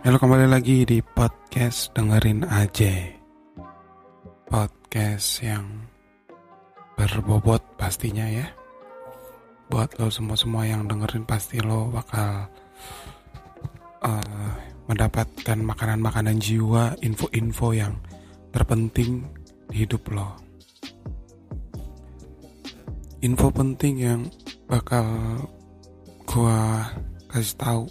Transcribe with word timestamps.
Halo 0.00 0.16
kembali 0.16 0.48
lagi 0.48 0.88
di 0.88 1.04
podcast 1.04 1.92
dengerin 1.92 2.48
aja. 2.48 2.88
Podcast 4.48 5.44
yang 5.44 5.92
berbobot 6.96 7.60
pastinya 7.76 8.24
ya. 8.24 8.48
Buat 9.68 10.00
lo 10.00 10.08
semua-semua 10.08 10.64
yang 10.64 10.88
dengerin 10.88 11.28
pasti 11.28 11.60
lo 11.60 11.92
bakal 11.92 12.48
uh, 14.00 14.50
Mendapatkan 14.88 15.60
makanan-makanan 15.68 16.40
jiwa 16.40 16.96
Info-info 17.04 17.76
yang 17.76 17.92
terpenting 18.56 19.28
di 19.68 19.84
hidup 19.84 20.08
lo. 20.16 20.40
Info 23.20 23.52
penting 23.52 23.94
yang 24.00 24.20
bakal 24.64 25.04
gua 26.24 26.88
kasih 27.28 27.56
tahu 27.60 27.84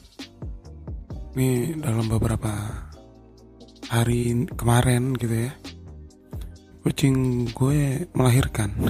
ini 1.38 1.77
dalam 1.77 2.09
beberapa 2.09 2.50
hari 3.89 4.46
kemarin 4.54 5.18
gitu 5.18 5.50
ya 5.50 5.54
kucing 6.89 7.46
gue 7.54 8.07
melahirkan. 8.18 8.74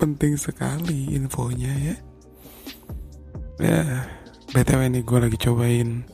Penting 0.00 0.36
sekali 0.36 1.16
infonya 1.16 1.72
ya. 1.80 1.96
Ya 3.60 4.04
btw 4.52 4.92
ini 4.92 5.00
gue 5.00 5.16
lagi 5.16 5.40
cobain 5.40 6.04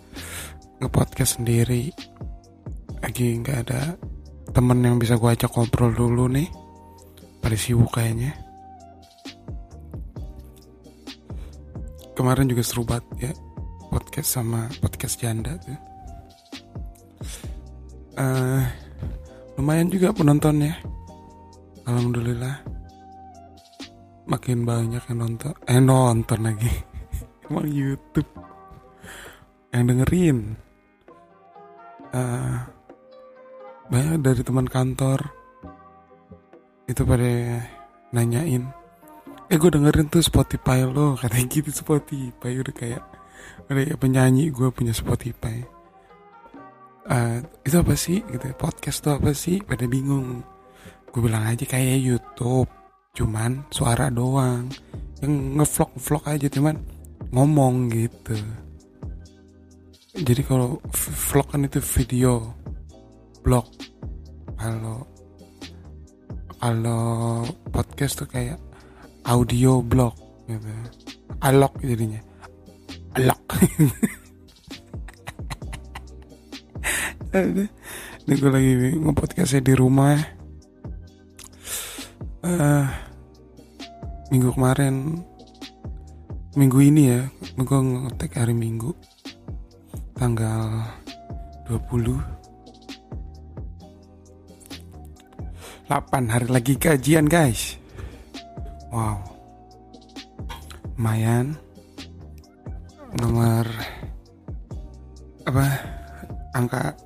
ngepodcast 0.78 1.42
sendiri. 1.42 1.90
Lagi 3.02 3.42
nggak 3.42 3.58
ada 3.66 3.98
temen 4.54 4.78
yang 4.84 5.02
bisa 5.02 5.18
gue 5.18 5.30
ajak 5.32 5.50
ngobrol 5.58 5.90
dulu 5.90 6.30
nih. 6.30 6.46
Pada 7.42 7.58
sibuk 7.58 7.98
kayaknya 7.98 8.45
kemarin 12.16 12.48
juga 12.48 12.64
seru 12.64 12.82
banget 12.82 13.04
ya 13.20 13.32
podcast 13.92 14.28
sama 14.40 14.66
podcast 14.80 15.20
janda 15.20 15.54
tuh 15.60 15.76
uh, 18.16 18.62
lumayan 19.56 19.88
juga 19.92 20.12
penontonnya. 20.12 20.76
Alhamdulillah. 21.86 22.56
Makin 24.26 24.66
banyak 24.66 25.02
yang 25.06 25.18
nonton 25.22 25.54
eh 25.70 25.78
nonton 25.78 26.40
lagi. 26.42 26.72
Emang 27.46 27.68
YouTube 27.70 28.30
yang 29.70 29.86
dengerin. 29.86 30.38
Uh, 32.10 32.58
banyak 33.86 34.18
dari 34.24 34.42
teman 34.42 34.66
kantor. 34.66 35.20
Itu 36.90 37.06
pada 37.06 37.62
nanyain 38.10 38.66
eh 39.46 39.56
gue 39.62 39.70
dengerin 39.70 40.10
tuh 40.10 40.22
Spotify 40.26 40.82
lo 40.82 41.14
katanya 41.20 41.46
gitu 41.50 41.70
Spotify. 41.70 42.52
Udah 42.58 42.74
kayak 42.74 43.02
udah 43.70 43.82
ya 43.82 43.96
penyanyi 43.98 44.50
gue 44.50 44.68
punya 44.74 44.90
Spotify. 44.90 45.62
Uh, 47.06 47.38
itu 47.62 47.76
apa 47.78 47.94
sih? 47.94 48.18
Gitu 48.26 48.50
podcast 48.58 48.98
tuh 49.06 49.14
apa 49.14 49.30
sih? 49.30 49.62
Pada 49.62 49.86
bingung. 49.86 50.42
Gue 51.14 51.20
bilang 51.30 51.46
aja 51.46 51.62
kayak 51.62 52.02
YouTube 52.02 52.68
cuman 53.14 53.64
suara 53.70 54.10
doang. 54.10 54.66
Yang 55.22 55.32
ngevlog 55.62 55.90
vlog 55.96 56.24
aja 56.26 56.46
cuman 56.50 56.76
ngomong 57.30 57.88
gitu. 57.94 58.36
Jadi 60.16 60.42
kalau 60.42 60.82
vlog 61.30 61.46
kan 61.54 61.62
itu 61.62 61.78
video 61.78 62.50
blog. 63.46 63.66
Kalau 64.58 65.06
kalau 66.56 67.44
podcast 67.70 68.24
tuh 68.24 68.28
kayak 68.28 68.58
audio 69.26 69.82
blog 69.82 70.14
gitu 70.46 70.70
alok 71.42 71.74
jadinya. 71.82 72.20
Alok. 73.18 73.42
Ini 78.26 78.32
gue 78.32 78.50
lagi 78.50 78.72
ngepodcastnya 78.96 79.60
di 79.60 79.74
rumah 79.76 80.16
uh, 82.42 82.86
minggu 84.32 84.50
kemarin 84.56 85.20
minggu 86.56 86.78
ini 86.80 87.02
ya 87.12 87.20
gue 87.60 87.78
ngetek 87.78 88.40
hari 88.40 88.56
minggu 88.56 88.90
tanggal 90.16 90.88
20 91.68 92.18
8 95.86 96.32
hari 96.32 96.48
lagi 96.50 96.74
gajian 96.80 97.28
guys 97.28 97.78
Wow. 98.94 99.18
Lumayan. 100.96 101.58
Nomor 103.18 103.66
Apa? 105.46 105.66
Angka 106.56 106.96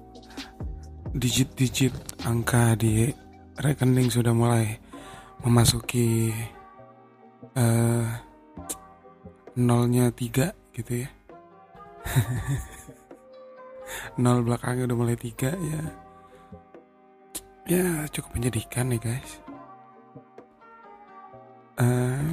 Digit-digit 1.10 1.92
Angka 2.24 2.78
di 2.78 3.10
rekening 3.58 4.12
sudah 4.12 4.36
mulai 4.36 4.78
Memasuki 5.42 6.30
uh, 7.56 8.06
Nolnya 9.60 10.08
tiga 10.14 10.54
gitu 10.72 11.04
ya. 11.04 11.10
Nol 14.22 14.46
belakangnya 14.46 14.86
udah 14.86 14.96
mulai 14.96 15.16
tiga 15.18 15.52
ya. 15.52 15.82
Ya 17.66 18.06
cukup 18.08 18.38
menyedihkan 18.38 18.94
nih 18.94 19.02
guys 19.02 19.49
uh, 21.80 22.28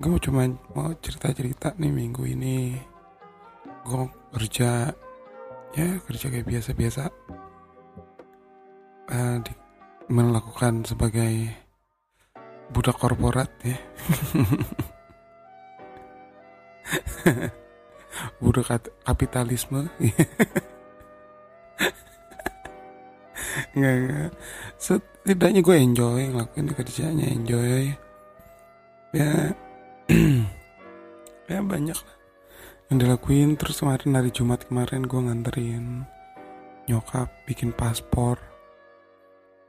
gue 0.00 0.16
cuma 0.22 0.46
mau 0.72 0.94
cerita-cerita 0.96 1.74
nih 1.76 1.92
minggu 1.92 2.22
ini. 2.24 2.78
Gue 3.84 4.06
kerja 4.32 4.94
ya 5.74 5.88
kerja 6.06 6.26
kayak 6.30 6.46
biasa-biasa. 6.46 7.10
Uh, 9.10 9.42
di, 9.42 9.52
melakukan 10.10 10.86
sebagai 10.86 11.50
budak 12.70 12.98
korporat 12.98 13.50
ya. 13.66 13.78
Budak 18.42 18.66
kapitalisme. 19.06 19.86
Nggak 23.70 23.94
nggak. 24.02 24.30
Setidaknya 24.82 25.60
gue 25.62 25.76
enjoy 25.78 26.20
ngelakuin 26.34 26.74
kerjanya 26.74 27.26
enjoy 27.30 27.94
ya. 29.14 29.54
Ya 31.50 31.58
banyak 31.66 31.98
lah 31.98 32.20
yang 32.90 32.98
dilakuin. 32.98 33.58
Terus 33.58 33.82
kemarin 33.82 34.18
hari 34.18 34.30
Jumat 34.34 34.66
kemarin 34.66 35.06
gue 35.06 35.18
nganterin 35.18 36.06
nyokap 36.90 37.30
bikin 37.46 37.70
paspor. 37.70 38.36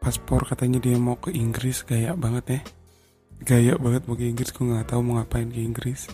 Paspor 0.02 0.46
katanya 0.50 0.82
dia 0.82 0.98
mau 0.98 1.18
ke 1.18 1.30
Inggris 1.30 1.86
gaya 1.86 2.18
banget 2.18 2.46
ya. 2.50 2.62
Gaya 3.42 3.74
banget 3.78 4.10
mau 4.10 4.18
ke 4.18 4.26
Inggris 4.26 4.50
gue 4.50 4.66
nggak 4.66 4.90
tahu 4.90 5.02
mau 5.06 5.22
ngapain 5.22 5.50
ke 5.50 5.62
Inggris. 5.62 6.10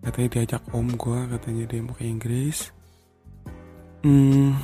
Katanya 0.00 0.28
diajak 0.38 0.62
om 0.70 0.86
gue 0.94 1.20
katanya 1.38 1.64
dia 1.66 1.80
mau 1.82 1.94
ke 1.98 2.06
Inggris. 2.06 2.70
Hmm, 4.00 4.56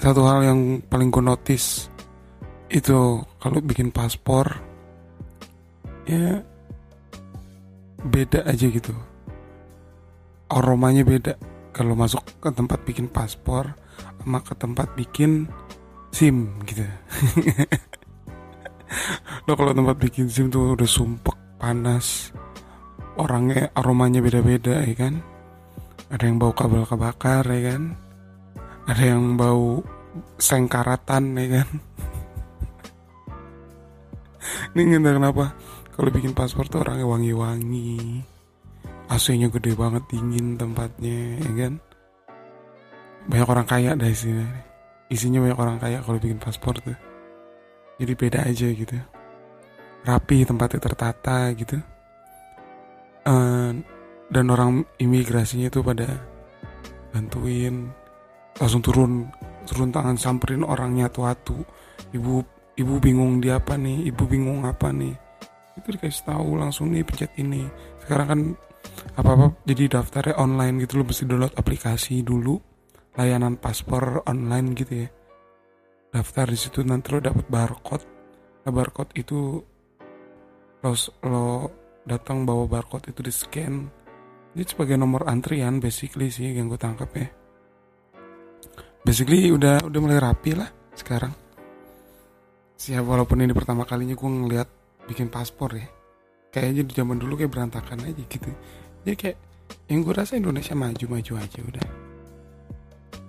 satu 0.00 0.24
hal 0.24 0.40
yang 0.46 0.60
paling 0.86 1.12
gue 1.12 1.20
notice 1.20 1.92
itu 2.72 3.20
kalau 3.38 3.60
bikin 3.60 3.92
paspor 3.92 4.48
ya 6.08 6.40
beda 8.04 8.44
aja 8.44 8.68
gitu. 8.68 8.92
Aromanya 10.52 11.02
beda. 11.02 11.34
Kalau 11.74 11.98
masuk 11.98 12.22
ke 12.38 12.48
tempat 12.54 12.86
bikin 12.86 13.10
paspor 13.10 13.74
sama 14.20 14.38
ke 14.40 14.54
tempat 14.54 14.94
bikin 14.94 15.50
SIM 16.14 16.62
gitu. 16.68 16.80
Lo 19.50 19.58
kalau 19.58 19.74
tempat 19.74 19.98
bikin 19.98 20.30
SIM 20.30 20.52
tuh 20.52 20.78
udah 20.78 20.86
sumpek 20.86 21.34
panas. 21.58 22.30
Orangnya 23.18 23.74
aromanya 23.74 24.22
beda-beda 24.22 24.86
ya 24.86 24.94
kan? 24.94 25.18
Ada 26.10 26.30
yang 26.30 26.38
bau 26.38 26.54
kabel 26.54 26.86
kebakar 26.86 27.42
ya 27.50 27.74
kan? 27.74 27.82
Ada 28.86 29.02
yang 29.16 29.34
bau 29.34 29.82
sengkaratan 30.38 31.34
ya 31.38 31.46
kan? 31.60 31.68
Ini 34.74 34.98
nggak 34.98 35.14
kenapa 35.18 35.54
kalau 35.94 36.10
bikin 36.10 36.34
paspor 36.34 36.66
tuh 36.66 36.82
orangnya 36.82 37.06
wangi-wangi. 37.06 38.18
AC-nya 39.04 39.46
gede 39.46 39.78
banget 39.78 40.02
dingin 40.10 40.58
tempatnya 40.58 41.38
ya 41.38 41.50
kan? 41.54 41.72
Banyak 43.30 43.48
orang 43.48 43.66
kaya 43.68 43.90
dari 43.94 44.16
sini 44.16 44.42
isinya 45.06 45.38
banyak 45.44 45.58
orang 45.60 45.78
kaya 45.78 46.02
kalau 46.02 46.18
bikin 46.18 46.42
paspor 46.42 46.74
tuh. 46.82 46.98
Jadi 48.02 48.12
beda 48.18 48.42
aja 48.42 48.66
gitu. 48.74 48.96
Rapi 50.02 50.42
tempatnya 50.42 50.80
tertata 50.82 51.54
gitu. 51.54 51.78
Uh, 53.24 53.72
dan 54.28 54.44
orang 54.50 54.82
imigrasinya 54.98 55.70
tuh 55.70 55.86
pada 55.86 56.10
bantuin 57.14 57.88
langsung 58.58 58.82
turun 58.82 59.30
turun 59.64 59.94
tangan 59.94 60.18
samperin 60.18 60.60
orangnya 60.66 61.08
tuh 61.08 61.62
ibu 62.12 62.42
ibu 62.74 62.94
bingung 62.98 63.38
dia 63.38 63.62
apa 63.62 63.78
nih? 63.78 64.10
Ibu 64.10 64.22
bingung 64.26 64.66
apa 64.66 64.90
nih 64.90 65.23
itu 65.74 65.88
dikasih 65.94 66.24
tahu 66.26 66.58
langsung 66.58 66.90
nih 66.94 67.02
pencet 67.02 67.32
ini. 67.38 67.66
Sekarang 68.02 68.26
kan 68.26 68.40
apa 69.18 69.30
apa 69.34 69.46
jadi 69.64 69.98
daftarnya 69.98 70.38
online 70.38 70.84
gitu 70.84 71.00
lo 71.00 71.04
mesti 71.08 71.24
download 71.24 71.54
aplikasi 71.56 72.20
dulu 72.20 72.54
layanan 73.16 73.58
paspor 73.58 74.22
online 74.26 74.68
gitu 74.74 74.92
ya. 75.06 75.08
Daftar 76.14 76.46
di 76.50 76.58
situ 76.58 76.82
nanti 76.86 77.10
lo 77.10 77.18
dapet 77.18 77.46
barcode. 77.50 78.06
Nah, 78.64 78.72
barcode 78.72 79.12
itu 79.18 79.58
lo 80.84 80.92
lo 81.26 81.46
datang 82.04 82.44
bawa 82.46 82.68
barcode 82.68 83.10
itu 83.10 83.20
di 83.24 83.32
scan 83.32 83.74
ini 84.54 84.62
sebagai 84.62 84.94
nomor 84.94 85.26
antrian 85.26 85.82
basically 85.82 86.30
sih 86.30 86.54
yang 86.54 86.70
gue 86.70 86.78
tangkap 86.78 87.10
ya. 87.18 87.26
Basically 89.02 89.50
udah 89.50 89.82
udah 89.82 90.00
mulai 90.00 90.22
rapi 90.22 90.54
lah 90.54 90.70
sekarang. 90.94 91.34
Siap 92.78 93.02
walaupun 93.02 93.42
ini 93.42 93.50
pertama 93.50 93.82
kalinya 93.82 94.14
gue 94.14 94.30
ngeliat 94.30 94.68
bikin 95.08 95.28
paspor 95.28 95.76
ya. 95.76 95.88
Kayaknya 96.54 96.82
di 96.86 96.92
zaman 96.94 97.18
dulu 97.18 97.34
kayak 97.34 97.52
berantakan 97.52 98.06
aja 98.06 98.22
gitu. 98.30 98.50
Ya 99.02 99.18
kayak 99.18 99.36
yang 99.90 100.06
gue 100.06 100.14
rasa 100.14 100.38
Indonesia 100.38 100.72
maju-maju 100.72 101.32
aja 101.40 101.58
udah. 101.60 101.86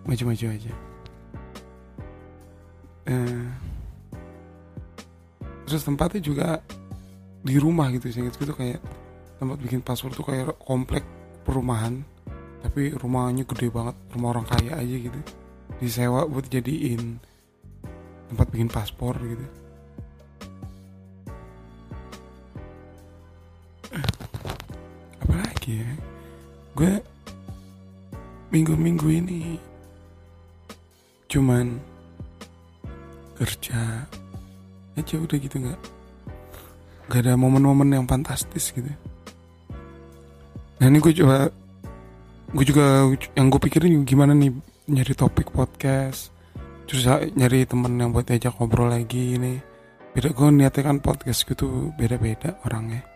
Maju-maju 0.06 0.46
aja. 0.46 0.74
Eh, 3.06 3.48
terus 5.66 5.82
tempatnya 5.86 6.22
juga 6.22 6.48
di 7.46 7.58
rumah 7.62 7.94
gitu 7.94 8.10
sih 8.10 8.26
gitu 8.26 8.54
kayak 8.58 8.82
tempat 9.38 9.58
bikin 9.62 9.86
paspor 9.86 10.10
tuh 10.14 10.26
kayak 10.26 10.58
komplek 10.58 11.06
perumahan 11.46 12.02
tapi 12.66 12.98
rumahnya 12.98 13.46
gede 13.46 13.70
banget 13.70 13.94
rumah 14.18 14.34
orang 14.34 14.46
kaya 14.50 14.74
aja 14.78 14.96
gitu. 14.98 15.20
Disewa 15.78 16.26
buat 16.26 16.50
jadiin 16.50 17.22
tempat 18.30 18.48
bikin 18.50 18.70
paspor 18.70 19.18
gitu 19.22 19.65
apalagi 25.66 25.82
ya 25.82 25.94
gue 26.78 26.94
minggu-minggu 28.54 29.08
ini 29.10 29.58
cuman 31.26 31.82
kerja. 33.36 34.06
Aja 34.96 35.20
udah 35.20 35.36
gitu 35.36 35.60
nggak 35.60 35.80
nggak 37.12 37.20
ada 37.20 37.34
momen-momen 37.36 37.92
yang 37.92 38.06
fantastis 38.08 38.72
gitu. 38.72 38.88
Nah 40.80 40.86
ini 40.88 41.04
gue 41.04 41.12
coba 41.20 41.52
gue 42.56 42.66
juga 42.66 43.12
yang 43.36 43.52
gue 43.52 43.60
pikirin 43.60 44.08
gimana 44.08 44.32
nih 44.32 44.56
nyari 44.88 45.14
topik 45.18 45.52
podcast 45.52 46.32
terus 46.86 47.10
nyari 47.36 47.66
temen 47.66 47.98
yang 47.98 48.14
buat 48.14 48.30
diajak 48.30 48.56
ngobrol 48.56 48.88
lagi 48.88 49.36
ini. 49.36 49.60
Beda 50.16 50.32
gue 50.32 50.48
niatnya 50.48 50.84
kan 50.86 51.04
podcast 51.04 51.44
gitu 51.44 51.92
beda-beda 52.00 52.56
orangnya 52.64 53.15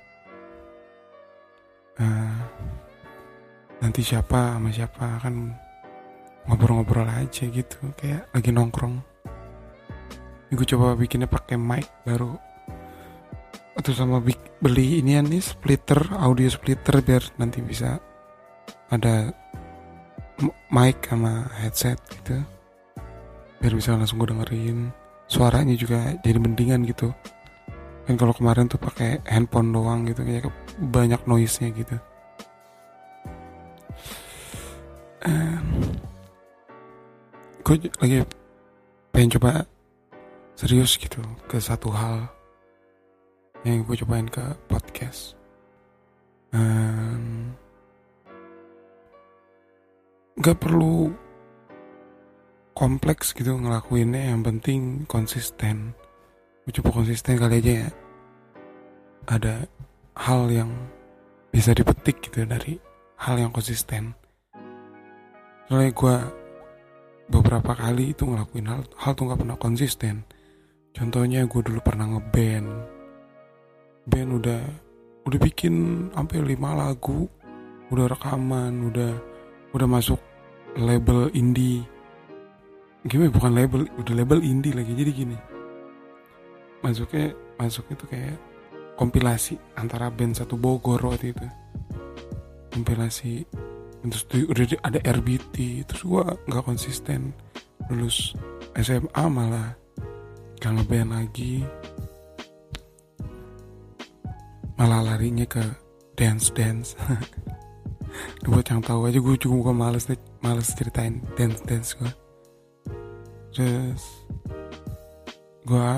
uh, 2.00 2.38
nanti 3.80 4.01
siapa 4.04 4.56
sama 4.57 4.69
siapa 4.72 5.19
kan 5.24 5.36
ngobrol-ngobrol 6.48 7.06
aja 7.06 7.46
gitu 7.46 7.78
kayak 8.00 8.25
lagi 8.34 8.50
nongkrong. 8.50 8.98
Ini 10.50 10.54
gue 10.57 10.68
coba 10.75 10.98
bikinnya 10.98 11.30
pakai 11.30 11.62
mic 11.62 11.86
baru. 12.07 12.34
Atau 13.78 13.94
sama 13.94 14.19
beli 14.60 15.00
ini 15.00 15.16
nih 15.22 15.40
splitter 15.40 16.19
audio 16.19 16.50
splitter 16.50 17.00
biar 17.06 17.24
nanti 17.38 17.62
bisa 17.62 18.01
ada 18.90 19.30
mic 20.74 21.06
sama 21.06 21.48
headset 21.62 22.01
gitu. 22.10 22.42
Biar 23.62 23.74
bisa 23.78 23.94
langsung 23.94 24.18
gue 24.19 24.34
dengerin. 24.34 24.90
Suaranya 25.30 25.78
juga 25.78 26.18
jadi 26.25 26.42
mendingan 26.42 26.81
gitu 26.90 27.13
kan 28.09 28.17
kalau 28.17 28.33
kemarin 28.33 28.65
tuh 28.65 28.81
pakai 28.81 29.21
handphone 29.29 29.69
doang 29.69 30.01
gitu 30.09 30.25
kayak 30.25 30.50
banyak 30.89 31.21
noise 31.29 31.61
nya 31.61 31.69
gitu 31.69 31.94
gue 37.69 37.85
lagi 38.01 38.25
pengen 39.13 39.38
coba 39.38 39.61
serius 40.57 40.97
gitu 40.97 41.21
ke 41.45 41.61
satu 41.61 41.94
hal 41.94 42.25
yang 43.61 43.85
gue 43.85 43.94
cobain 44.01 44.25
ke 44.25 44.41
podcast. 44.65 45.38
Um, 46.50 47.53
gak 50.41 50.57
perlu 50.57 51.13
kompleks 52.73 53.38
gitu 53.38 53.53
ngelakuinnya 53.53 54.33
yang 54.33 54.41
penting 54.41 55.05
konsisten. 55.05 55.94
Gue 56.65 56.73
coba 56.73 56.89
konsisten 57.05 57.38
kali 57.38 57.62
aja 57.62 57.85
ya 57.85 57.89
ada 59.29 59.69
hal 60.17 60.49
yang 60.49 60.73
bisa 61.53 61.77
dipetik 61.77 62.17
gitu 62.25 62.49
dari 62.49 62.81
hal 63.21 63.37
yang 63.37 63.53
konsisten. 63.53 64.17
Soalnya 65.69 65.93
gue 65.93 66.15
beberapa 67.29 67.77
kali 67.77 68.17
itu 68.17 68.25
ngelakuin 68.25 68.65
hal 68.65 68.81
hal 68.97 69.13
tuh 69.13 69.29
gak 69.29 69.39
pernah 69.45 69.57
konsisten. 69.61 70.25
Contohnya 70.97 71.45
gue 71.45 71.61
dulu 71.61 71.77
pernah 71.85 72.09
ngeband. 72.09 72.69
Band 74.09 74.29
udah 74.41 74.61
udah 75.29 75.39
bikin 75.45 76.09
sampai 76.09 76.41
lima 76.41 76.73
lagu 76.73 77.29
udah 77.93 78.09
rekaman 78.09 78.89
udah 78.89 79.13
udah 79.77 79.87
masuk 79.87 80.17
label 80.73 81.29
indie. 81.37 81.85
Gimana 83.05 83.29
bukan 83.29 83.53
label 83.53 83.81
udah 84.01 84.13
label 84.17 84.41
indie 84.41 84.73
lagi. 84.73 84.97
Jadi 84.97 85.11
gini 85.13 85.37
masuknya 86.81 87.35
masuknya 87.59 87.95
tuh 87.99 88.09
kayak 88.09 88.49
kompilasi 89.00 89.56
antara 89.80 90.12
band 90.12 90.36
satu 90.36 90.60
Bogor 90.60 91.00
waktu 91.07 91.31
itu. 91.31 91.48
Kompilasi 92.75 93.48
terus 94.04 94.28
udah 94.28 94.66
ada 94.84 95.00
RBT 95.00 95.88
terus 95.88 96.04
gua 96.04 96.36
nggak 96.51 96.68
konsisten. 96.68 97.31
Lulus 97.88 98.36
SMA 98.75 99.24
malah 99.31 99.72
gak 100.60 100.75
ngeband 100.75 101.16
lagi. 101.16 101.63
Malah 104.75 105.16
larinya 105.16 105.48
ke 105.48 105.63
dance 106.19 106.51
dance. 106.51 107.00
Buat 108.44 108.68
yang 108.68 108.84
tahu 108.84 109.07
aja 109.07 109.22
gue 109.22 109.36
juga 109.38 109.69
males 109.69 110.10
deh 110.10 110.18
males 110.42 110.74
ceritain 110.74 111.22
dance 111.38 111.62
dance 111.62 111.94
gue 111.94 112.10
terus 113.54 114.04
gue 115.68 115.92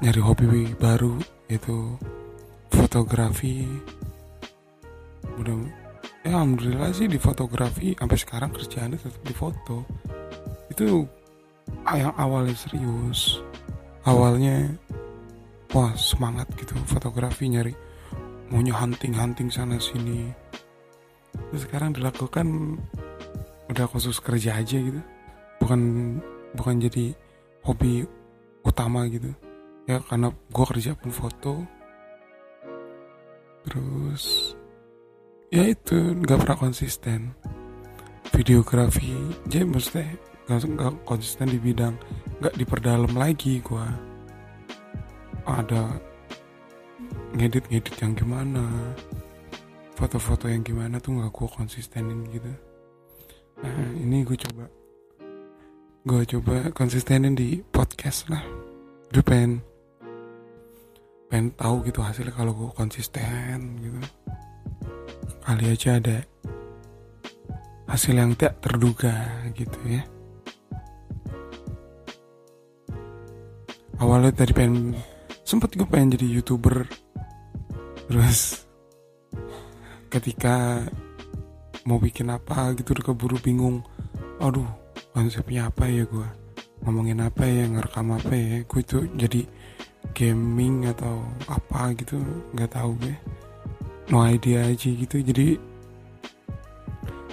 nyari 0.00 0.20
hobi 0.22 0.72
baru 0.80 1.20
itu 1.50 1.98
fotografi 2.70 3.66
udah 5.34 5.56
ya 6.22 6.38
alhamdulillah 6.38 6.94
sih 6.94 7.10
di 7.10 7.18
fotografi 7.18 7.96
sampai 7.98 8.18
sekarang 8.18 8.50
kerjaannya 8.54 8.98
tetap 8.98 9.22
di 9.26 9.34
foto. 9.34 9.82
Itu 10.70 11.02
yang 11.90 12.14
awalnya 12.14 12.54
serius. 12.54 13.42
Awalnya 14.06 14.70
wah 15.74 15.92
semangat 15.98 16.46
gitu 16.56 16.72
fotografi 16.86 17.50
nyari 17.50 17.74
maunya 18.48 18.74
hunting 18.74 19.12
hunting 19.12 19.50
sana 19.50 19.76
sini. 19.82 20.30
Terus 21.50 21.66
sekarang 21.66 21.98
dilakukan 21.98 22.78
udah 23.70 23.86
khusus 23.90 24.22
kerja 24.22 24.54
aja 24.54 24.78
gitu. 24.78 25.02
Bukan 25.58 25.80
bukan 26.54 26.78
jadi 26.78 27.14
hobi 27.66 28.06
utama 28.64 29.06
gitu 29.10 29.30
ya 29.88 30.02
karena 30.04 30.28
gue 30.32 30.64
kerja 30.64 30.92
pun 30.96 31.10
foto. 31.12 31.54
Terus 33.64 34.56
ya 35.52 35.68
itu 35.68 35.96
nggak 35.96 36.38
pernah 36.44 36.58
konsisten. 36.58 37.36
Videografi 38.30 39.12
jadi 39.50 39.66
maksudnya 39.66 40.16
nggak 40.50 41.06
konsisten 41.06 41.46
di 41.46 41.58
bidang 41.62 41.94
nggak 42.42 42.56
diperdalam 42.58 43.12
lagi 43.14 43.62
gue 43.62 43.86
ada 45.46 45.94
ngedit 47.36 47.70
ngedit 47.70 47.96
yang 48.02 48.12
gimana 48.18 48.64
foto-foto 49.94 50.48
yang 50.48 50.64
gimana 50.64 50.96
tuh 50.98 51.20
nggak 51.20 51.30
gue 51.30 51.48
konsistenin 51.52 52.24
gitu. 52.32 52.52
Nah 53.60 53.76
ini 54.00 54.24
gue 54.24 54.38
coba 54.40 54.64
gue 56.00 56.22
coba 56.24 56.72
konsistenin 56.72 57.36
di 57.36 57.60
podcast 57.60 58.32
lah. 58.32 58.42
Gue 59.12 59.20
pengen 59.20 59.60
pengen 61.30 61.54
tahu 61.54 61.86
gitu 61.86 62.02
hasilnya 62.02 62.34
kalau 62.34 62.50
gue 62.52 62.70
konsisten 62.74 63.78
gitu. 63.78 63.98
Kali 65.46 65.64
aja 65.70 66.02
ada 66.02 66.18
hasil 67.86 68.18
yang 68.18 68.34
tidak 68.34 68.58
terduga 68.58 69.14
gitu 69.54 69.78
ya. 69.86 70.02
Awalnya 74.02 74.34
tadi 74.34 74.52
pengen 74.52 74.98
sempet 75.46 75.78
gue 75.78 75.86
pengen 75.86 76.18
jadi 76.18 76.26
youtuber. 76.26 76.82
Terus 78.10 78.66
ketika 80.10 80.82
mau 81.86 82.02
bikin 82.02 82.26
apa 82.34 82.74
gitu 82.74 82.90
udah 82.98 83.14
keburu 83.14 83.38
bingung. 83.38 83.86
Aduh 84.42 84.66
konsepnya 85.14 85.70
apa 85.70 85.86
ya 85.86 86.02
gue 86.10 86.26
ngomongin 86.82 87.22
apa 87.22 87.46
ya? 87.46 87.70
Ngerekam 87.70 88.18
apa 88.18 88.34
ya? 88.34 88.66
Gue 88.66 88.82
itu 88.82 89.06
jadi 89.14 89.46
gaming 90.12 90.88
atau 90.90 91.22
apa 91.48 91.94
gitu 91.96 92.20
nggak 92.54 92.72
tahu 92.76 92.96
gue 93.00 93.16
no 94.10 94.26
idea 94.26 94.66
aja 94.66 94.88
gitu. 94.90 95.22
Jadi 95.22 95.54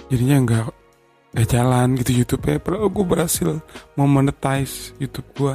jadinya 0.08 0.36
nggak 0.46 0.66
nggak 1.36 1.48
jalan 1.50 1.88
gitu 2.00 2.24
YouTube 2.24 2.44
ya 2.48 2.56
padahal 2.56 2.88
gue 2.88 3.04
berhasil 3.04 3.48
mau 3.94 4.08
monetize 4.08 4.96
YouTube 4.96 5.28
gue 5.36 5.54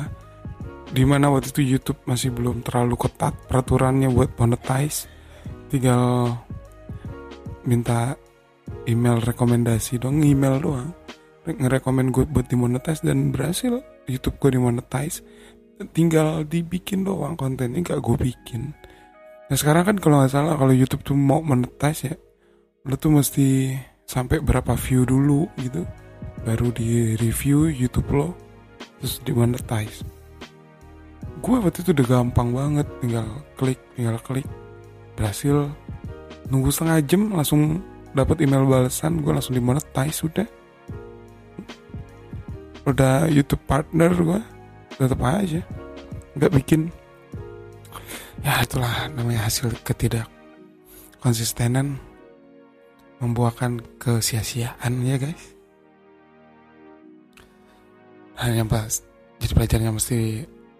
di 0.94 1.01
mana 1.10 1.34
waktu 1.34 1.50
itu 1.50 1.62
YouTube 1.65 1.98
masih 2.06 2.30
belum 2.30 2.62
terlalu 2.62 2.94
ketat 2.94 3.34
peraturannya 3.50 4.13
buat 4.13 4.38
monetize. 4.38 5.10
Tinggal 5.74 6.38
minta 7.65 8.13
email 8.86 9.18
rekomendasi 9.18 9.98
dong 9.98 10.22
email 10.22 10.62
doang. 10.62 10.94
Ngerekomen 11.44 12.13
gue 12.13 12.30
buat 12.30 12.46
dimonetize 12.46 13.01
dan 13.01 13.34
berhasil 13.34 13.82
YouTube 14.06 14.38
gue 14.38 14.56
dimonetize 14.56 15.25
tinggal 15.92 16.46
dibikin 16.46 17.03
doang 17.03 17.34
kontennya 17.34 17.82
gak 17.82 18.01
gue 18.03 18.18
bikin. 18.32 18.75
Nah 19.50 19.58
sekarang 19.58 19.84
kan 19.86 19.98
kalau 20.00 20.22
nggak 20.22 20.34
salah 20.34 20.56
kalau 20.56 20.74
YouTube 20.74 21.03
tuh 21.03 21.18
mau 21.18 21.44
monetize 21.44 22.10
ya 22.10 22.15
lo 22.84 23.00
tuh 23.00 23.15
mesti 23.15 23.75
sampai 24.03 24.44
berapa 24.44 24.75
view 24.75 25.08
dulu 25.08 25.48
gitu 25.56 25.88
baru 26.44 26.68
di 26.75 27.15
review 27.15 27.72
YouTube 27.72 28.12
lo 28.12 28.27
terus 29.00 29.24
dimonetize 29.24 30.03
gue 31.44 31.56
waktu 31.60 31.80
itu 31.84 31.92
udah 31.96 32.08
gampang 32.08 32.51
banget 32.51 32.88
tinggal 33.03 33.27
klik 33.60 33.80
tinggal 33.96 34.15
klik 34.24 34.48
berhasil. 35.13 35.70
Nunggu 36.50 36.70
setengah 36.70 37.00
jam 37.08 37.22
langsung 37.32 37.80
dapat 38.13 38.44
email 38.44 38.68
balasan 38.68 39.24
gue 39.24 39.32
langsung 39.32 39.56
dimonetize 39.56 40.18
sudah 40.24 40.48
udah. 42.84 43.32
YouTube 43.32 43.63
partner 43.63 44.12
gue 44.12 44.42
tetap 44.98 45.22
aja. 45.24 45.62
Nggak 46.38 46.54
bikin. 46.62 46.82
Ya 48.44 48.60
itulah 48.60 49.08
namanya 49.16 49.48
hasil 49.48 49.72
ketidak 49.88 50.28
konsistenan 51.24 51.96
membuahkan 53.24 53.80
kesia-siaan 53.96 55.00
ya 55.08 55.16
guys. 55.16 55.44
Hanya 58.36 58.68
pas 58.68 59.00
jadi 59.40 59.54
pelajarannya 59.56 59.94
mesti 59.96 60.20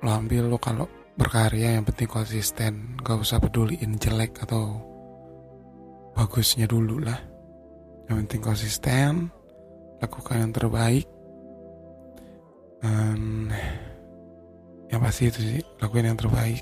lo 0.04 0.12
ambil 0.12 0.52
lo 0.52 0.60
kalau 0.60 0.92
berkarya 1.16 1.80
yang 1.80 1.88
penting 1.88 2.12
konsisten. 2.12 3.00
Gak 3.00 3.24
usah 3.24 3.40
peduliin 3.40 3.96
jelek 3.96 4.44
atau 4.44 4.84
bagusnya 6.12 6.68
dulu 6.68 7.00
lah. 7.00 7.20
Yang 8.12 8.18
penting 8.28 8.42
konsisten 8.44 9.12
lakukan 10.04 10.44
yang 10.44 10.52
terbaik. 10.52 11.08
Dan 12.84 13.48
yang 14.94 15.02
pasti 15.02 15.34
itu 15.34 15.40
sih 15.42 15.62
lakuin 15.82 16.14
yang 16.14 16.20
terbaik. 16.22 16.62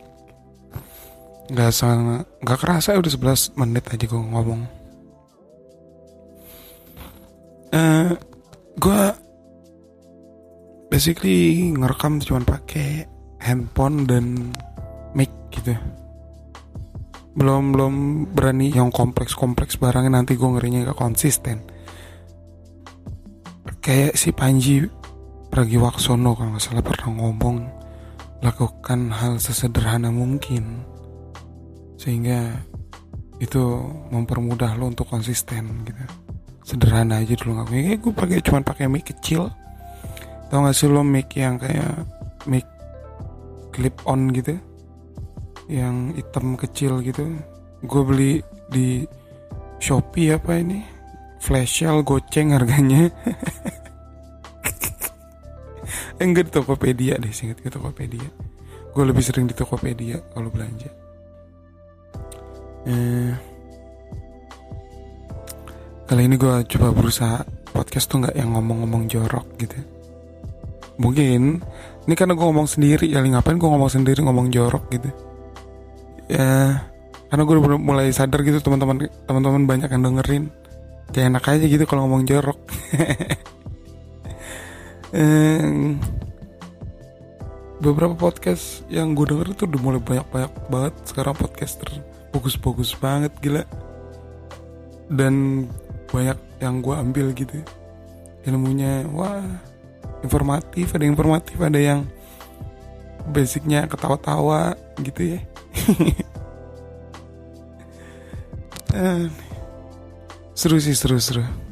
Nggak 1.51 1.71
sangat 1.75 2.23
nggak 2.39 2.59
kerasa 2.63 2.95
udah 2.95 3.11
11 3.11 3.59
menit 3.59 3.83
aja 3.91 4.05
gue 4.07 4.21
ngomong. 4.23 4.61
Uh, 7.71 7.75
eh, 7.75 8.09
gue 8.79 9.01
basically 10.87 11.71
ngerekam 11.75 12.23
cuma 12.23 12.39
pakai 12.47 13.03
handphone 13.43 14.07
dan 14.07 14.55
mic 15.11 15.31
gitu. 15.51 15.75
Belum 17.35 17.75
belum 17.75 17.95
berani 18.31 18.71
yang 18.71 18.91
kompleks 18.91 19.35
kompleks 19.35 19.75
barangnya 19.75 20.23
nanti 20.23 20.39
gue 20.39 20.47
ngerinya 20.47 20.87
gak 20.87 20.99
konsisten. 20.99 21.67
Kayak 23.83 24.15
si 24.15 24.31
Panji 24.31 24.87
Pragiwaksono 25.51 26.31
kalau 26.31 26.55
nggak 26.55 26.63
salah 26.63 26.79
pernah 26.79 27.11
ngomong 27.11 27.80
lakukan 28.41 29.13
hal 29.13 29.37
sesederhana 29.37 30.09
mungkin 30.09 30.81
sehingga 32.01 32.57
itu 33.41 33.61
mempermudah 34.09 34.77
lo 34.77 34.89
untuk 34.89 35.09
konsisten 35.09 35.85
gitu. 35.85 36.01
Sederhana 36.61 37.21
aja 37.21 37.33
dulu 37.37 37.57
ngakuin. 37.57 37.83
Kayak 37.89 37.99
gue 38.01 38.13
pakai 38.13 38.37
cuma 38.45 38.59
pakai 38.61 38.85
mic 38.85 39.05
kecil. 39.09 39.49
Tau 40.49 40.61
gak 40.61 40.77
sih 40.77 40.89
lo 40.89 41.01
mic 41.01 41.33
yang 41.33 41.57
kayak 41.57 42.05
mic 42.45 42.65
clip 43.73 43.97
on 44.05 44.29
gitu? 44.29 44.57
Yang 45.65 46.21
hitam 46.21 46.53
kecil 46.53 47.01
gitu. 47.01 47.25
Gue 47.81 48.01
beli 48.05 48.31
di 48.69 49.05
Shopee 49.81 50.37
apa 50.37 50.61
ini? 50.61 50.85
Flash 51.41 51.81
sale 51.81 52.05
goceng 52.05 52.53
harganya 52.53 53.09
enggak 56.23 56.49
di 56.49 56.53
Tokopedia 56.53 57.17
deh 57.17 57.33
singkat 57.33 57.61
ke 57.61 57.69
Tokopedia. 57.73 58.29
Gue 58.91 59.03
lebih 59.07 59.23
sering 59.23 59.47
di 59.47 59.55
Tokopedia 59.55 60.19
kalau 60.35 60.51
belanja. 60.51 60.89
Eh, 62.81 63.31
kali 66.09 66.21
ini 66.25 66.35
gue 66.35 66.55
coba 66.65 66.87
berusaha 66.91 67.45
podcast 67.71 68.09
tuh 68.09 68.25
nggak 68.25 68.35
yang 68.35 68.51
ngomong-ngomong 68.57 69.07
jorok 69.07 69.47
gitu. 69.61 69.77
Mungkin 70.99 71.61
ini 72.05 72.13
karena 72.17 72.33
gue 72.35 72.45
ngomong 72.45 72.67
sendiri 72.67 73.07
ya 73.07 73.21
ngapain 73.21 73.57
gue 73.57 73.69
ngomong 73.69 73.91
sendiri 73.91 74.19
ngomong 74.25 74.51
jorok 74.51 74.89
gitu. 74.91 75.09
Ya 76.27 76.83
karena 77.31 77.43
gue 77.47 77.55
udah 77.55 77.79
mulai 77.79 78.11
sadar 78.11 78.43
gitu 78.43 78.59
teman-teman 78.59 79.07
teman-teman 79.23 79.63
banyak 79.69 79.89
yang 79.89 80.03
dengerin. 80.03 80.43
Kayak 81.11 81.27
enak 81.35 81.43
aja 81.47 81.65
gitu 81.67 81.83
kalau 81.87 82.07
ngomong 82.07 82.23
jorok 82.23 82.59
eh, 85.11 85.95
beberapa 87.81 88.13
podcast 88.15 88.85
yang 88.87 89.15
gue 89.15 89.25
denger 89.27 89.57
tuh 89.57 89.65
udah 89.67 89.81
mulai 89.81 90.01
banyak-banyak 90.01 90.51
banget. 90.69 90.93
Sekarang 91.07 91.35
podcaster 91.35 91.89
bagus-bagus 92.31 92.95
banget 92.99 93.31
gila. 93.43 93.63
Dan 95.11 95.67
banyak 96.11 96.39
yang 96.63 96.79
gue 96.79 96.95
ambil 96.95 97.35
gitu. 97.35 97.59
Ilmunya 98.47 99.05
wah 99.11 99.43
informatif 100.23 100.95
ada 100.95 101.05
informatif 101.05 101.57
ada 101.61 101.77
yang 101.77 102.07
basicnya 103.29 103.85
ketawa-tawa 103.85 104.73
gitu 105.03 105.37
ya. 105.37 105.39
Seru 110.61 110.77
sih 110.77 110.93
seru 110.93 111.17
seru 111.17 111.70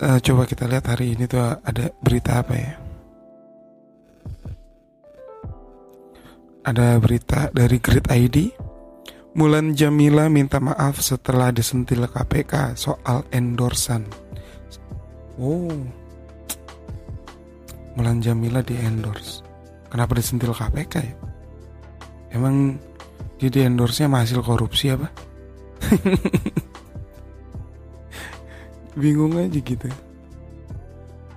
uh, 0.00 0.18
coba 0.20 0.42
kita 0.44 0.64
lihat 0.68 0.88
hari 0.88 1.16
ini 1.16 1.24
tuh 1.28 1.40
ada 1.40 1.92
berita 2.00 2.42
apa 2.42 2.54
ya 2.54 2.72
ada 6.66 6.98
berita 6.98 7.48
dari 7.54 7.78
Grid 7.78 8.10
ID 8.10 8.66
Mulan 9.36 9.76
Jamila 9.76 10.32
minta 10.32 10.56
maaf 10.64 11.04
setelah 11.04 11.52
disentil 11.52 12.08
KPK 12.08 12.72
soal 12.72 13.20
endorsan. 13.28 14.08
Oh, 15.36 15.76
Mulan 18.00 18.24
Jamila 18.24 18.64
di 18.64 18.80
endorse. 18.80 19.44
Kenapa 19.92 20.16
disentil 20.16 20.56
KPK 20.56 20.94
ya? 21.04 21.14
Emang 22.32 22.80
dia 23.36 23.52
di 23.52 23.60
endorse 23.60 24.08
nya 24.08 24.24
hasil 24.24 24.40
korupsi 24.40 24.96
apa? 24.96 25.12
Bingung 28.96 29.36
aja 29.36 29.60
gitu. 29.60 29.92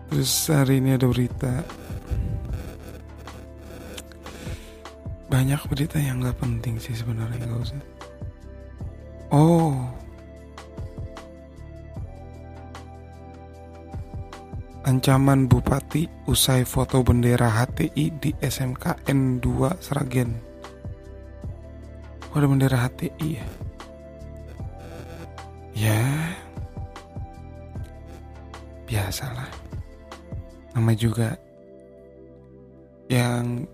Terus 0.09 0.31
hari 0.49 0.79
ini 0.81 0.95
ada 0.95 1.05
berita 1.05 1.61
banyak 5.29 5.61
berita 5.69 6.01
yang 6.01 6.25
nggak 6.25 6.41
penting 6.41 6.81
sih 6.81 6.97
sebenarnya 6.97 7.45
nggak 7.45 7.61
usah. 7.61 7.81
Oh, 9.29 9.77
Ancaman 14.89 15.45
Bupati 15.45 16.09
usai 16.25 16.65
foto 16.65 17.05
bendera 17.05 17.45
HTI 17.45 18.09
di 18.17 18.33
SMKN 18.41 19.37
2 19.37 19.85
Sragen. 19.85 20.33
Oh, 22.33 22.41
ada 22.41 22.49
bendera 22.49 22.89
HTI 22.89 23.29
ya? 23.37 23.45
Ya, 25.77 26.01
biasalah. 28.89 29.45
Nama 30.73 30.91
juga 30.97 31.37
yang 33.09 33.69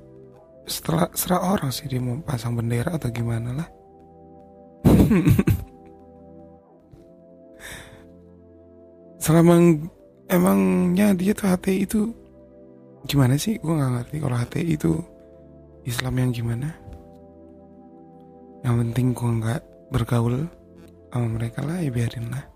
setelah 0.67 1.07
serah 1.15 1.55
orang 1.55 1.71
sih 1.71 1.87
dia 1.87 2.03
mau 2.03 2.19
pasang 2.19 2.59
bendera 2.59 2.91
atau 2.99 3.07
gimana 3.09 3.55
lah. 3.55 3.69
Selama 9.23 9.57
emangnya 10.29 11.15
dia 11.17 11.33
tuh 11.33 11.47
HTI 11.49 11.79
itu 11.87 12.13
gimana 13.09 13.39
sih? 13.39 13.57
Gue 13.57 13.73
nggak 13.73 13.91
ngerti 13.95 14.15
kalau 14.21 14.37
HTI 14.37 14.75
itu 14.75 14.99
Islam 15.85 16.13
yang 16.19 16.31
gimana. 16.33 16.69
Yang 18.65 18.75
penting 18.81 19.13
gue 19.13 19.31
nggak 19.41 19.61
bergaul 19.93 20.49
sama 21.13 21.27
mereka 21.31 21.63
lah 21.63 21.79
ya 21.79 21.89
biarin 21.93 22.27
lah. 22.33 22.54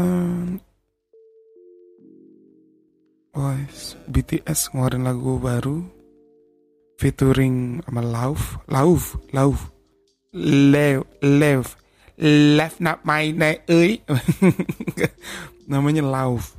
Um, 0.00 0.56
boys, 3.36 4.00
BTS 4.08 4.72
ngeluarin 4.72 5.04
lagu 5.04 5.36
baru 5.36 5.84
featuring 6.96 7.84
sama 7.84 8.00
Lauf. 8.00 8.56
Lauf 8.66 9.20
Lauf. 9.36 9.68
Lev 10.32 11.04
Lev. 11.20 11.76
Lev 12.20 12.72
not 12.80 13.04
my 13.04 13.28
name 13.28 13.60
namanya 15.70 16.00
Lauf. 16.00 16.56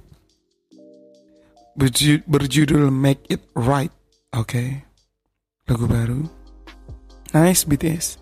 Berju- 1.74 2.22
berjudul 2.28 2.92
Make 2.94 3.26
It 3.32 3.42
Right 3.58 3.94
oke. 4.38 4.86
Lagu 5.66 5.86
baru. 5.88 6.28
Nice 7.32 7.64
BTS 7.64 8.20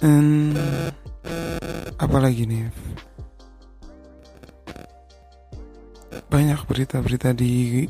And 0.00 0.56
apa 2.00 2.16
lagi 2.16 2.48
nih? 2.48 2.64
Banyak 6.32 6.64
berita-berita 6.64 7.36
di 7.36 7.84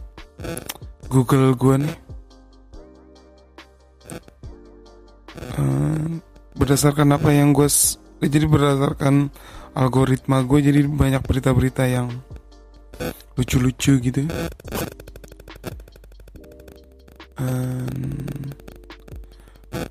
Google 1.07 1.55
gue 1.55 1.77
nih. 1.87 1.97
Eh, 5.39 6.05
berdasarkan 6.59 7.15
apa 7.15 7.31
yang 7.31 7.55
gue 7.55 7.71
jadi 8.21 8.47
berdasarkan 8.51 9.31
algoritma 9.79 10.43
gue 10.43 10.59
jadi 10.59 10.91
banyak 10.91 11.23
berita-berita 11.23 11.87
yang 11.87 12.11
lucu-lucu 13.39 14.03
gitu. 14.03 14.27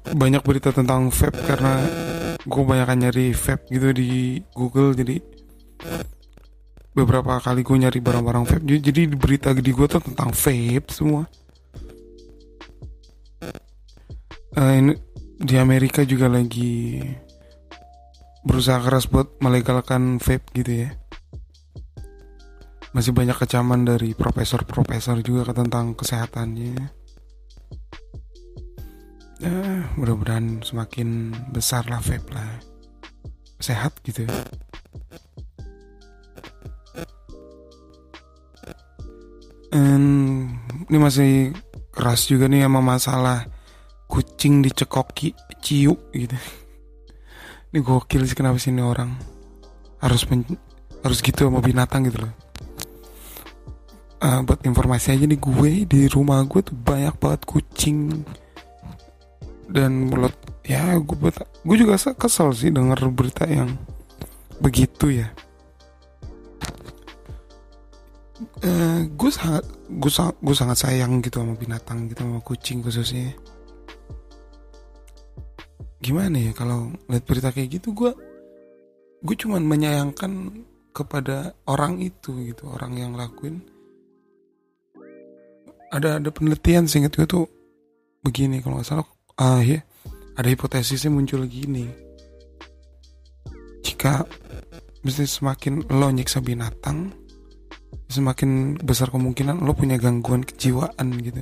Banyak 0.10 0.44
berita 0.44 0.76
tentang 0.76 1.08
vape 1.14 1.40
karena 1.48 1.86
gue 2.50 2.64
banyak 2.66 2.90
nyari 2.98 3.26
vape 3.38 3.70
gitu 3.70 3.94
di 3.94 4.42
Google 4.58 4.98
jadi 4.98 5.22
beberapa 6.98 7.40
kali 7.40 7.64
gue 7.64 7.78
nyari 7.80 8.00
barang-barang 8.02 8.46
vape. 8.50 8.66
Jadi, 8.66 8.80
jadi 8.92 9.02
berita 9.14 9.50
di 9.56 9.72
gue 9.72 9.88
tuh 9.88 10.04
tentang 10.04 10.34
vape 10.34 10.90
semua. 10.92 11.24
Eh, 14.60 14.74
ini 14.82 14.94
di 15.40 15.56
Amerika 15.56 16.04
juga 16.04 16.28
lagi 16.28 17.00
berusaha 18.44 18.82
keras 18.82 19.08
buat 19.08 19.40
melegalkan 19.40 20.20
vape 20.20 20.50
gitu 20.58 20.90
ya. 20.90 20.90
Masih 22.92 23.14
banyak 23.14 23.38
kecaman 23.38 23.86
dari 23.86 24.18
profesor-profesor 24.18 25.22
juga 25.22 25.54
tentang 25.54 25.94
kesehatannya 25.94 26.99
ya 29.40 29.88
mudah-mudahan 29.96 30.60
semakin 30.60 31.32
besar 31.56 31.88
lah 31.88 32.04
vape 32.04 32.30
lah. 32.36 32.60
Sehat 33.60 33.96
gitu. 34.04 34.28
And 39.76 40.08
ini 40.88 40.98
masih 40.98 41.56
keras 41.92 42.28
juga 42.28 42.48
nih 42.52 42.68
sama 42.68 42.80
masalah 42.84 43.48
kucing 44.10 44.64
dicekoki 44.64 45.36
ciu 45.64 45.96
gitu. 46.12 46.38
Ini 47.70 47.80
gokil 47.86 48.26
sih 48.26 48.34
kenapa 48.34 48.58
sih 48.58 48.74
ini 48.74 48.82
orang? 48.82 49.14
Harus 50.02 50.26
men- 50.32 50.58
harus 51.06 51.22
gitu 51.22 51.48
sama 51.48 51.62
binatang 51.62 52.08
gitu 52.10 52.26
loh. 52.26 52.34
Eh, 54.20 54.40
buat 54.44 54.60
informasi 54.68 55.16
aja 55.16 55.24
nih 55.24 55.40
gue 55.40 55.72
di 55.88 56.02
rumah 56.12 56.44
gue 56.44 56.60
tuh 56.60 56.76
banyak 56.76 57.16
banget 57.24 57.42
kucing 57.48 58.26
dan 59.70 60.10
mulut 60.10 60.34
ya 60.66 60.98
gue 60.98 61.16
gue 61.66 61.78
juga 61.78 61.96
se- 62.02 62.18
kesel 62.18 62.50
sih 62.58 62.74
denger 62.74 63.06
berita 63.14 63.46
yang 63.46 63.78
begitu 64.58 65.22
ya. 65.22 65.30
Eh, 68.64 69.00
gue 69.08 69.32
sangat 69.32 69.68
gue 69.88 70.12
sangat 70.12 70.36
gue 70.42 70.56
sangat 70.56 70.78
sayang 70.80 71.22
gitu 71.22 71.44
sama 71.44 71.54
binatang 71.54 72.10
gitu 72.10 72.26
sama 72.26 72.42
kucing 72.42 72.82
khususnya. 72.82 73.38
Gimana 76.02 76.40
ya 76.40 76.52
kalau 76.56 76.90
lihat 77.12 77.24
berita 77.30 77.54
kayak 77.54 77.80
gitu 77.80 77.94
gue 77.94 78.12
gue 79.20 79.36
cuman 79.36 79.62
menyayangkan 79.62 80.64
kepada 80.96 81.54
orang 81.68 82.02
itu 82.02 82.34
gitu 82.48 82.72
orang 82.74 82.98
yang 82.98 83.14
lakuin. 83.14 83.62
Ada 85.94 86.18
ada 86.22 86.30
penelitian 86.34 86.90
seingat 86.90 87.14
gue 87.18 87.28
tuh 87.28 87.46
begini 88.24 88.64
kalau 88.64 88.80
nggak 88.80 88.88
salah 88.88 89.19
ah 89.40 89.64
ya 89.64 89.80
ada 90.36 90.48
hipotesisnya 90.52 91.12
muncul 91.12 91.44
gini. 91.48 91.88
Jika 93.84 94.24
mesti 95.04 95.24
semakin 95.24 95.88
lo 95.92 96.12
nyiksa 96.12 96.44
binatang 96.44 97.12
semakin 98.12 98.80
besar 98.80 99.12
kemungkinan 99.12 99.64
lo 99.64 99.72
punya 99.72 99.96
gangguan 99.96 100.44
kejiwaan 100.44 101.08
gitu. 101.24 101.40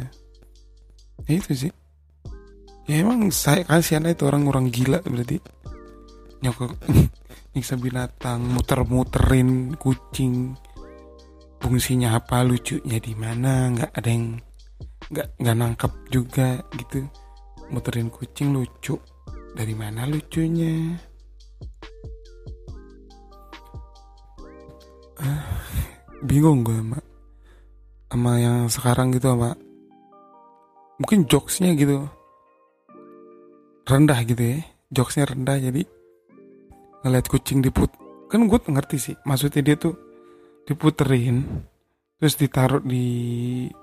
Ya 1.25 1.33
itu 1.33 1.53
sih. 1.53 1.73
Ya 2.89 3.03
emang 3.05 3.29
saya 3.33 3.65
kasihan 3.65 4.05
itu 4.09 4.25
orang-orang 4.25 4.69
gila 4.73 5.01
berarti. 5.01 5.37
Nyokok 6.41 6.73
nyiksa 7.57 7.77
binatang 7.81 8.45
muter-muterin 8.45 9.73
kucing. 9.77 10.53
Fungsinya 11.57 12.17
apa 12.17 12.45
lucunya 12.45 13.01
di 13.01 13.13
mana 13.17 13.73
nggak 13.73 13.91
ada 13.97 14.09
yang 14.09 14.37
nggak 15.09 15.27
nggak 15.41 15.57
nangkep 15.57 15.93
juga 16.13 16.61
gitu 16.77 17.09
muterin 17.71 18.07
kucing 18.11 18.55
lucu. 18.55 18.95
Dari 19.57 19.73
mana 19.73 20.05
lucunya? 20.05 20.93
Ah, 25.17 25.41
bingung 26.21 26.61
gue 26.61 26.77
sama 26.77 26.99
sama 28.07 28.31
yang 28.37 28.69
sekarang 28.69 29.09
gitu 29.17 29.33
sama 29.33 29.57
mungkin 31.01 31.25
jokesnya 31.25 31.73
gitu. 31.73 32.05
Rendah 33.89 34.19
gitu 34.29 34.43
ya. 34.43 34.59
Jokesnya 34.93 35.25
rendah 35.33 35.57
jadi 35.57 35.83
ngeliat 37.01 37.25
kucing 37.27 37.65
diput 37.65 37.89
kan 38.29 38.45
gue 38.45 38.59
ngerti 38.61 38.97
sih. 39.01 39.15
Maksudnya 39.25 39.65
dia 39.65 39.75
tuh 39.75 39.97
diputerin 40.67 41.65
terus 42.17 42.35
ditaruh 42.35 42.81
di 42.81 43.05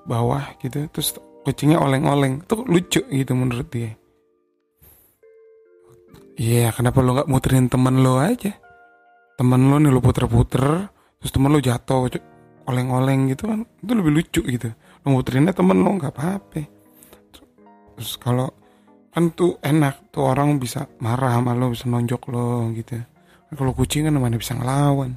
bawah 0.05 0.59
gitu 0.59 0.90
terus 0.90 1.16
kucingnya 1.44 1.78
oleng-oleng. 1.78 2.42
Tuh 2.48 2.64
lucu 2.64 3.04
gitu 3.04 3.33
menurut 3.37 3.68
dia. 3.68 3.92
Iya 6.35 6.74
kenapa 6.74 6.98
lo 6.98 7.14
nggak 7.14 7.30
muterin 7.30 7.70
temen 7.70 8.02
lo 8.02 8.18
aja? 8.18 8.50
Temen 9.38 9.70
lo 9.70 9.78
nih 9.78 9.92
lo 9.92 10.02
puter-puter 10.02 10.90
terus 11.20 11.30
temen 11.30 11.54
lo 11.54 11.62
jatuh 11.62 12.11
oleng-oleng 12.66 13.30
gitu 13.30 13.46
kan. 13.46 13.62
Itu 13.78 13.92
lebih 13.94 14.12
lucu 14.12 14.40
gitu. 14.42 14.68
Lo 15.04 15.14
muterinnya 15.14 15.54
temen 15.54 15.78
lo 15.85 15.94
nggak 15.94 16.11
apa-apa. 16.11 16.62
Terus 17.94 18.18
kalau 18.18 18.50
kan 19.14 19.30
tuh 19.30 19.62
enak 19.62 20.11
tuh 20.11 20.26
orang 20.26 20.59
bisa 20.59 20.90
marah 20.98 21.38
sama 21.38 21.54
lo 21.54 21.70
bisa 21.70 21.87
nonjok 21.87 22.22
lo 22.35 22.66
gitu. 22.74 22.98
Kalau 23.54 23.70
kucing 23.70 24.11
kan 24.11 24.18
mana 24.18 24.35
bisa 24.35 24.59
ngelawan. 24.59 25.14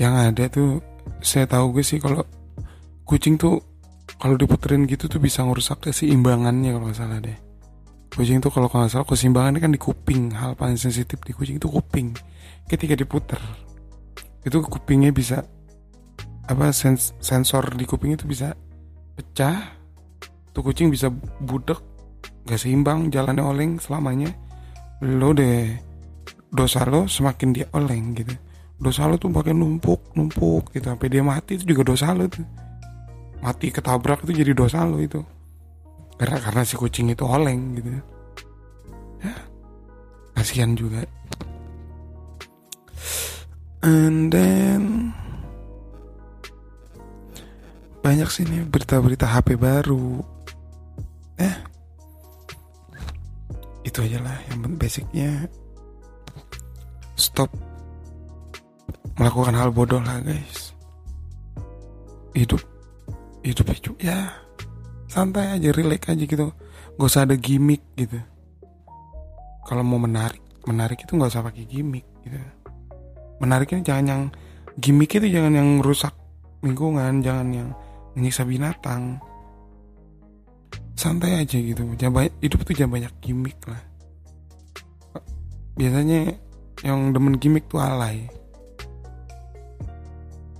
Yang 0.00 0.14
ada 0.16 0.44
tuh 0.48 0.80
saya 1.20 1.44
tahu 1.44 1.76
gue 1.76 1.84
sih 1.84 2.00
kalau 2.00 2.24
kucing 3.04 3.36
tuh 3.36 3.60
kalau 4.20 4.36
diputerin 4.36 4.84
gitu 4.84 5.08
tuh 5.08 5.16
bisa 5.16 5.40
ngerusak 5.40 5.88
keseimbangannya 5.88 6.76
kalau 6.76 6.92
nggak 6.92 6.98
salah 7.00 7.18
deh. 7.24 7.38
Kucing 8.12 8.44
tuh 8.44 8.52
kalau 8.52 8.68
nggak 8.68 8.92
salah 8.92 9.08
keseimbangannya 9.08 9.64
kan 9.64 9.72
di 9.72 9.80
kuping. 9.80 10.36
Hal 10.36 10.52
paling 10.60 10.76
sensitif 10.76 11.16
di 11.24 11.32
kucing 11.32 11.56
itu 11.56 11.72
kuping. 11.72 12.12
Ketika 12.68 12.92
diputer 12.92 13.40
itu 14.44 14.60
kupingnya 14.60 15.08
bisa 15.08 15.40
apa 16.44 16.68
sens- 16.76 17.16
sensor 17.24 17.72
di 17.72 17.88
kuping 17.88 18.12
itu 18.12 18.28
bisa 18.28 18.52
pecah. 19.16 19.80
Tuh 20.52 20.60
kucing 20.60 20.92
bisa 20.92 21.08
budek 21.40 21.80
gak 22.44 22.60
seimbang 22.60 23.08
jalannya 23.08 23.40
oleng 23.40 23.80
selamanya. 23.80 24.28
Lo 25.00 25.32
deh 25.32 25.80
dosa 26.52 26.84
lo 26.84 27.08
semakin 27.08 27.56
dia 27.56 27.66
oleng 27.72 28.12
gitu. 28.20 28.36
Dosa 28.76 29.08
lo 29.08 29.16
tuh 29.16 29.32
pakai 29.32 29.56
numpuk 29.56 30.12
numpuk 30.12 30.76
gitu 30.76 30.92
sampai 30.92 31.08
dia 31.08 31.24
mati 31.24 31.56
itu 31.56 31.72
juga 31.72 31.88
dosa 31.96 32.12
lo 32.12 32.28
tuh 32.28 32.44
mati 33.40 33.72
ketabrak 33.72 34.24
itu 34.24 34.44
jadi 34.44 34.52
dosa 34.52 34.84
lo 34.84 35.00
itu. 35.00 35.20
Karena 36.20 36.36
karena 36.36 36.62
si 36.64 36.76
kucing 36.76 37.08
itu 37.12 37.24
oleng 37.24 37.80
gitu. 37.80 37.90
Ya 39.24 39.34
kasihan 40.36 40.72
juga. 40.72 41.04
And 43.80 44.32
then 44.32 45.12
banyak 48.00 48.28
sih 48.32 48.44
nih 48.48 48.64
berita-berita 48.68 49.28
HP 49.28 49.56
baru. 49.56 50.20
Eh 51.40 51.56
itu 53.84 53.98
aja 54.04 54.20
lah 54.20 54.36
yang 54.52 54.76
basicnya. 54.76 55.48
Stop 57.16 57.52
melakukan 59.20 59.56
hal 59.56 59.68
bodoh 59.72 60.00
lah 60.00 60.20
guys. 60.24 60.72
Hidup 62.32 62.69
hidup 63.40 63.72
hidup 63.72 63.96
ya 64.00 64.28
santai 65.10 65.58
aja 65.58 65.74
relax 65.74 66.06
aja 66.06 66.24
gitu. 66.24 66.54
Gak 66.94 67.08
usah 67.08 67.26
ada 67.26 67.34
gimmick 67.34 67.82
gitu. 67.98 68.20
Kalau 69.66 69.82
mau 69.82 69.98
menarik 69.98 70.40
menarik 70.68 71.02
itu 71.02 71.16
nggak 71.16 71.30
usah 71.32 71.44
pakai 71.44 71.64
gimmick 71.66 72.06
gitu. 72.22 72.38
Menariknya 73.40 73.80
jangan 73.82 74.04
yang 74.06 74.22
gimmick 74.78 75.16
itu 75.16 75.26
jangan 75.32 75.56
yang 75.56 75.68
rusak 75.80 76.12
lingkungan 76.60 77.24
jangan 77.24 77.48
yang 77.50 77.68
menyiksa 78.14 78.44
binatang. 78.44 79.18
Santai 80.94 81.40
aja 81.40 81.56
gitu. 81.56 81.80
Jangan 81.96 82.12
banyak, 82.12 82.34
hidup 82.44 82.60
tuh 82.60 82.76
jangan 82.76 83.00
banyak 83.00 83.12
gimmick 83.24 83.56
lah. 83.64 83.80
Biasanya 85.80 86.36
yang 86.84 87.16
demen 87.16 87.40
gimmick 87.40 87.64
tuh 87.72 87.80
alay. 87.80 88.28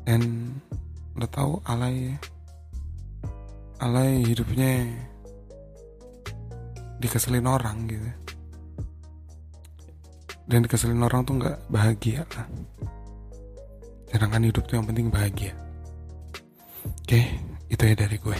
Dan 0.09 0.57
udah 1.12 1.29
tahu 1.29 1.61
alay 1.69 2.16
ya 2.16 2.16
alay 3.81 4.21
hidupnya 4.23 4.85
dikeselin 7.01 7.49
orang 7.49 7.88
gitu. 7.88 8.11
Dan 10.45 10.66
dikeselin 10.66 11.01
orang 11.01 11.25
tuh 11.25 11.40
nggak 11.40 11.59
bahagia 11.73 12.23
lah. 12.37 12.47
Sedangkan 14.11 14.45
hidup 14.45 14.64
tuh 14.69 14.77
yang 14.77 14.87
penting 14.87 15.09
bahagia. 15.09 15.57
Oke 16.85 17.21
itu 17.71 17.83
ya 17.87 17.95
dari 17.95 18.19
gue 18.19 18.38